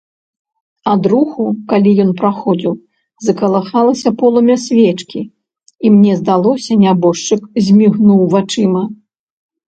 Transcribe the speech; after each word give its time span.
Ад 0.91 1.01
руху, 1.11 1.43
калі 1.73 1.91
ён 2.03 2.13
праходзіў, 2.21 2.73
закалыхалася 3.25 4.09
полымя 4.23 4.57
свечкі, 4.65 5.19
і 5.87 5.93
мне 5.99 6.17
здалося, 6.23 6.81
нябожчык 6.87 7.41
змігнуў 7.69 8.21
вачыма. 8.35 8.83